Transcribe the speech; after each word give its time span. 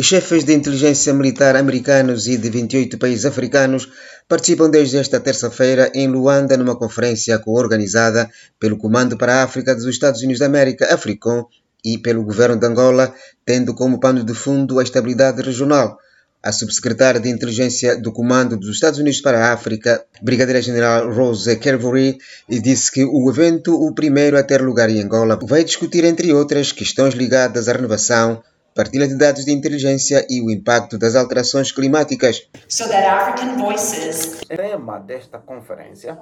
Chefes 0.00 0.44
de 0.44 0.54
inteligência 0.54 1.12
militar 1.12 1.56
americanos 1.56 2.28
e 2.28 2.36
de 2.36 2.48
28 2.48 2.98
países 2.98 3.26
africanos 3.26 3.88
participam 4.28 4.70
desde 4.70 4.96
esta 4.96 5.18
terça-feira 5.18 5.90
em 5.92 6.06
Luanda 6.06 6.56
numa 6.56 6.76
conferência 6.76 7.36
co-organizada 7.38 8.30
pelo 8.60 8.76
Comando 8.76 9.16
para 9.16 9.36
a 9.36 9.42
África 9.42 9.74
dos 9.74 9.86
Estados 9.86 10.22
Unidos 10.22 10.38
da 10.38 10.46
América, 10.46 10.94
AFRICOM, 10.94 11.46
e 11.84 11.98
pelo 11.98 12.22
governo 12.22 12.56
de 12.56 12.64
Angola, 12.64 13.12
tendo 13.44 13.74
como 13.74 13.98
pano 13.98 14.22
de 14.22 14.34
fundo 14.34 14.78
a 14.78 14.84
estabilidade 14.84 15.42
regional. 15.42 15.98
A 16.40 16.52
subsecretária 16.52 17.20
de 17.20 17.28
Inteligência 17.28 18.00
do 18.00 18.12
Comando 18.12 18.56
dos 18.56 18.70
Estados 18.70 19.00
Unidos 19.00 19.20
para 19.20 19.46
a 19.46 19.52
África, 19.52 20.04
Brigadeira-General 20.22 21.12
Rose 21.12 21.56
Kervory, 21.56 22.18
disse 22.48 22.90
que 22.90 23.04
o 23.04 23.28
evento, 23.28 23.74
o 23.74 23.92
primeiro 23.92 24.38
a 24.38 24.44
ter 24.44 24.62
lugar 24.62 24.90
em 24.90 25.02
Angola, 25.02 25.38
vai 25.42 25.64
discutir, 25.64 26.04
entre 26.04 26.32
outras, 26.32 26.70
questões 26.70 27.14
ligadas 27.14 27.68
à 27.68 27.72
renovação, 27.72 28.42
partilha 28.74 29.06
de 29.06 29.16
dados 29.16 29.44
de 29.44 29.52
inteligência 29.52 30.26
e 30.28 30.40
o 30.40 30.50
impacto 30.50 30.98
das 30.98 31.14
alterações 31.14 31.72
climáticas. 31.72 32.48
So 32.68 32.88
that 32.88 33.06
African 33.06 33.56
voices... 33.56 34.40
O 34.42 34.46
tema 34.46 34.98
desta 34.98 35.38
conferência 35.38 36.18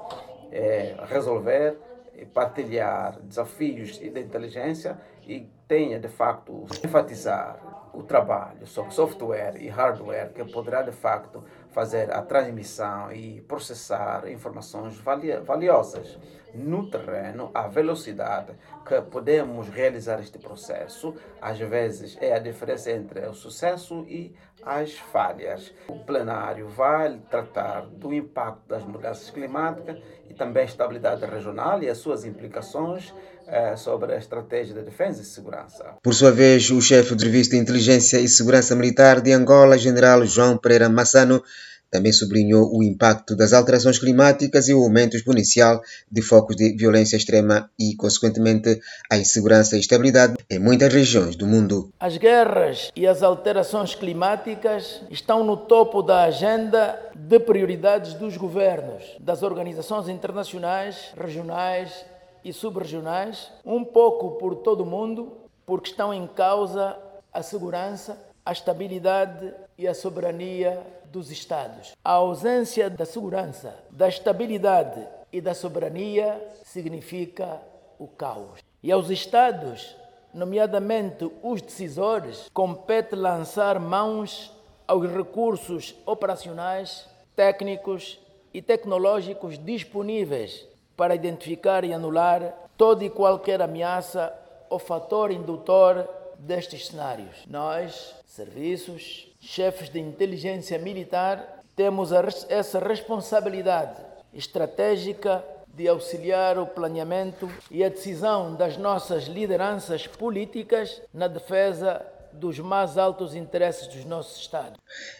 é 0.50 0.96
resolver 1.08 1.76
e 2.16 2.24
partilhar 2.26 3.18
desafios 3.22 3.98
de 3.98 4.08
inteligência 4.08 4.98
e 5.26 5.46
tenha 5.66 5.98
de 5.98 6.08
facto 6.08 6.66
enfatizar 6.84 7.90
o 7.94 8.02
trabalho 8.02 8.66
sobre 8.66 8.92
software 8.92 9.54
e 9.60 9.68
hardware 9.68 10.32
que 10.32 10.44
poderá 10.44 10.82
de 10.82 10.92
facto 10.92 11.42
fazer 11.72 12.12
a 12.12 12.22
transmissão 12.22 13.12
e 13.12 13.40
processar 13.42 14.28
informações 14.30 15.00
valiosas 15.44 16.18
no 16.54 16.90
terreno, 16.90 17.50
a 17.54 17.68
velocidade 17.68 18.52
que 18.86 19.00
podemos 19.02 19.68
realizar 19.68 20.20
este 20.20 20.38
processo, 20.38 21.14
às 21.40 21.58
vezes 21.58 22.16
é 22.20 22.34
a 22.34 22.38
diferença 22.38 22.90
entre 22.90 23.20
o 23.26 23.34
sucesso 23.34 24.04
e 24.08 24.34
as 24.62 24.92
falhas. 24.94 25.72
O 25.88 26.00
plenário 26.00 26.68
vai 26.68 27.18
tratar 27.30 27.86
do 27.86 28.12
impacto 28.12 28.68
das 28.68 28.84
mudanças 28.84 29.30
climáticas 29.30 29.98
e 30.28 30.34
também 30.34 30.62
a 30.62 30.66
estabilidade 30.66 31.24
regional 31.24 31.82
e 31.82 31.88
as 31.88 31.98
suas 31.98 32.24
implicações 32.24 33.14
eh, 33.46 33.74
sobre 33.76 34.12
a 34.12 34.16
estratégia 34.16 34.74
de 34.74 34.82
defesa 34.82 35.22
e 35.22 35.24
segurança. 35.24 35.96
Por 36.02 36.14
sua 36.14 36.30
vez, 36.30 36.70
o 36.70 36.80
chefe 36.80 37.14
do 37.14 37.20
Serviço 37.20 37.50
de 37.50 37.56
Inteligência 37.56 38.18
e 38.18 38.28
Segurança 38.28 38.76
Militar 38.76 39.20
de 39.20 39.32
Angola, 39.32 39.76
general 39.76 40.24
João 40.24 40.56
Pereira 40.56 40.88
Massano, 40.88 41.42
também 41.90 42.12
sublinhou 42.12 42.70
o 42.72 42.82
impacto 42.82 43.34
das 43.34 43.52
alterações 43.52 43.98
climáticas 43.98 44.68
e 44.68 44.74
o 44.74 44.82
aumento 44.82 45.16
exponencial 45.16 45.82
de 46.10 46.22
focos 46.22 46.56
de 46.56 46.76
violência 46.76 47.16
extrema 47.16 47.68
e, 47.78 47.94
consequentemente, 47.96 48.80
a 49.10 49.16
insegurança 49.16 49.76
e 49.76 49.80
instabilidade 49.80 50.36
em 50.48 50.58
muitas 50.58 50.92
regiões 50.92 51.36
do 51.36 51.46
mundo. 51.46 51.92
As 51.98 52.16
guerras 52.16 52.90
e 52.94 53.06
as 53.06 53.22
alterações 53.22 53.94
climáticas 53.94 55.02
estão 55.10 55.44
no 55.44 55.56
topo 55.56 56.02
da 56.02 56.24
agenda 56.24 56.98
de 57.14 57.40
prioridades 57.40 58.14
dos 58.14 58.36
governos, 58.36 59.16
das 59.18 59.42
organizações 59.42 60.08
internacionais, 60.08 61.12
regionais 61.16 62.04
e 62.44 62.52
subregionais, 62.52 63.50
um 63.64 63.84
pouco 63.84 64.38
por 64.38 64.56
todo 64.56 64.82
o 64.82 64.86
mundo, 64.86 65.32
porque 65.66 65.90
estão 65.90 66.14
em 66.14 66.26
causa 66.26 66.96
a 67.32 67.42
segurança, 67.42 68.18
a 68.44 68.52
estabilidade 68.52 69.54
e 69.76 69.86
a 69.86 69.94
soberania 69.94 70.84
dos 71.06 71.30
Estados. 71.30 71.94
A 72.04 72.12
ausência 72.12 72.88
da 72.88 73.04
segurança, 73.04 73.74
da 73.90 74.08
estabilidade 74.08 75.06
e 75.32 75.40
da 75.40 75.54
soberania 75.54 76.40
significa 76.64 77.60
o 77.98 78.06
caos. 78.06 78.60
E 78.82 78.90
aos 78.90 79.10
Estados, 79.10 79.96
nomeadamente 80.32 81.30
os 81.42 81.60
decisores, 81.60 82.48
compete 82.52 83.14
lançar 83.14 83.78
mãos 83.78 84.52
aos 84.86 85.08
recursos 85.10 85.94
operacionais, 86.06 87.06
técnicos 87.36 88.18
e 88.52 88.60
tecnológicos 88.60 89.58
disponíveis 89.58 90.66
para 90.96 91.14
identificar 91.14 91.84
e 91.84 91.92
anular 91.92 92.52
toda 92.76 93.04
e 93.04 93.10
qualquer 93.10 93.62
ameaça 93.62 94.34
ou 94.68 94.78
fator 94.78 95.30
indutor 95.30 96.08
destes 96.40 96.88
cenários. 96.88 97.36
Nós, 97.48 98.14
serviços, 98.26 99.30
chefes 99.40 99.88
de 99.88 100.00
inteligência 100.00 100.78
militar, 100.78 101.62
temos 101.76 102.10
essa 102.48 102.78
responsabilidade 102.78 103.96
estratégica 104.34 105.44
de 105.74 105.86
auxiliar 105.88 106.58
o 106.58 106.66
planeamento 106.66 107.48
e 107.70 107.84
a 107.84 107.88
decisão 107.88 108.54
das 108.54 108.76
nossas 108.76 109.24
lideranças 109.24 110.06
políticas 110.06 111.00
na 111.12 111.28
defesa 111.28 112.04
dos 112.32 112.58
mais 112.58 112.96
altos 112.96 113.34
interesses 113.34 113.86
dos 113.88 114.04
nossos 114.04 114.40
Estados. 114.40 114.78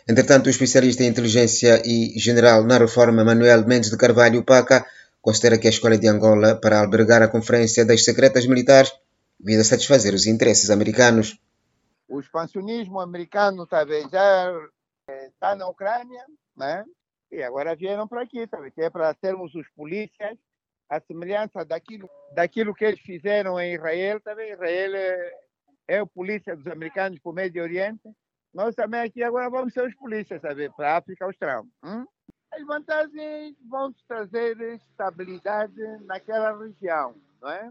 Entretanto, 0.08 0.46
o 0.46 0.50
especialista 0.50 1.02
em 1.02 1.08
inteligência 1.08 1.82
e 1.84 2.18
general 2.18 2.64
na 2.64 2.78
reforma 2.78 3.24
Manuel 3.24 3.66
Mendes 3.66 3.90
de 3.90 3.96
Carvalho 3.96 4.44
Paca 4.44 4.84
considera 5.20 5.58
que 5.58 5.66
a 5.66 5.70
escolha 5.70 5.98
de 5.98 6.08
Angola 6.08 6.56
para 6.56 6.80
albergar 6.80 7.22
a 7.22 7.28
conferência 7.28 7.84
das 7.84 8.04
secretas 8.04 8.46
militares 8.46 8.92
visa 9.42 9.64
satisfazer 9.64 10.14
os 10.14 10.26
interesses 10.26 10.70
americanos. 10.70 11.38
O 12.08 12.20
expansionismo 12.20 13.00
americano 13.00 13.66
talvez 13.66 14.08
já 14.10 14.52
está 15.26 15.54
na 15.54 15.68
Ucrânia, 15.68 16.24
né? 16.56 16.84
E 17.30 17.42
agora 17.42 17.76
vieram 17.76 18.08
para 18.08 18.22
aqui? 18.22 18.46
Que 18.74 18.82
é 18.82 18.90
para 18.90 19.14
sermos 19.14 19.54
os 19.54 19.68
polícias, 19.70 20.36
a 20.88 21.00
semelhança 21.00 21.64
daquilo, 21.64 22.10
daquilo 22.34 22.74
que 22.74 22.84
eles 22.84 23.00
fizeram 23.00 23.58
em 23.60 23.74
Israel, 23.74 24.20
também 24.20 24.52
Israel 24.52 24.96
é, 24.96 25.32
é 25.86 26.02
o 26.02 26.06
polícia 26.06 26.56
dos 26.56 26.66
americanos 26.66 27.20
para 27.20 27.30
o 27.30 27.34
Médio 27.34 27.62
Oriente. 27.62 28.10
Nós 28.52 28.74
também 28.74 29.00
aqui 29.00 29.22
agora 29.22 29.48
vamos 29.48 29.72
ser 29.72 29.86
os 29.86 29.94
polícias? 29.94 30.42
Para 30.76 30.94
a 30.94 30.96
África 30.96 31.24
Austral. 31.24 31.64
Hum? 31.84 32.04
As 32.52 32.66
vantagens 32.66 33.54
vão 33.68 33.94
trazer 34.08 34.60
estabilidade 34.60 35.80
naquela 36.04 36.58
região, 36.58 37.14
não 37.40 37.48
é? 37.48 37.70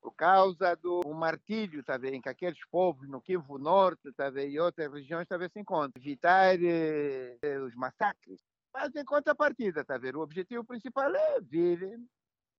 Por 0.00 0.12
causa 0.14 0.74
do 0.76 1.02
martírio, 1.14 1.84
tá 1.84 1.96
vendo, 1.96 2.22
que 2.22 2.28
aqueles 2.28 2.58
povos 2.70 3.08
no 3.08 3.20
Kivu 3.20 3.58
Norte, 3.58 4.12
tá 4.12 4.30
vendo, 4.30 4.50
e 4.50 4.60
outras 4.60 4.92
regiões, 4.92 5.28
tá 5.28 5.36
vendo, 5.36 5.52
se 5.52 5.60
encontram. 5.60 6.02
Evitar 6.02 6.56
eh, 6.62 7.58
os 7.66 7.74
massacres. 7.74 8.40
Mas 8.72 8.94
em 8.94 9.04
contrapartida, 9.04 9.84
tá 9.84 9.98
vendo, 9.98 10.18
o 10.18 10.22
objetivo 10.22 10.64
principal 10.64 11.14
é 11.14 11.40
vir 11.40 11.98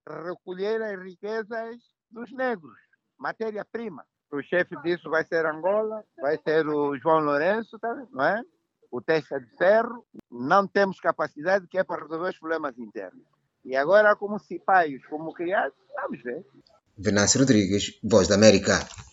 recolher 0.08 0.82
as 0.82 1.02
riquezas 1.02 1.78
dos 2.10 2.32
negros, 2.32 2.78
matéria-prima. 3.18 4.06
O 4.32 4.42
chefe 4.42 4.76
disso 4.82 5.10
vai 5.10 5.26
ser 5.26 5.46
Angola, 5.46 6.04
vai 6.18 6.38
ser 6.38 6.68
o 6.68 6.98
João 6.98 7.20
Lourenço, 7.20 7.78
tá 7.80 7.94
vendo, 7.94 8.12
não 8.12 8.24
é? 8.24 8.42
O 8.90 9.02
testa 9.02 9.40
de 9.40 9.50
ferro. 9.58 10.06
Não 10.30 10.68
temos 10.68 11.00
capacidade 11.00 11.68
que 11.68 11.78
é 11.78 11.84
para 11.84 12.02
resolver 12.02 12.30
os 12.30 12.40
problemas 12.40 12.78
internos. 12.78 13.26
E 13.64 13.76
agora, 13.76 14.16
como 14.16 14.40
cipaios, 14.40 15.06
como 15.06 15.34
criados, 15.34 15.78
vamos 15.96 16.22
ver. 16.24 16.46
Venâncio 17.02 17.40
Rodrigues, 17.40 17.98
Voz 18.04 18.28
da 18.28 18.36
América. 18.36 18.88